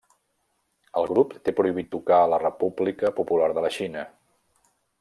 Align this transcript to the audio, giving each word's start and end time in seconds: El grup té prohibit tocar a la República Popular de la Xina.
El 1.01 1.05
grup 1.11 1.35
té 1.49 1.53
prohibit 1.59 1.91
tocar 1.95 2.17
a 2.21 2.31
la 2.33 2.39
República 2.45 3.13
Popular 3.21 3.51
de 3.59 3.65
la 3.67 3.73
Xina. 3.77 4.07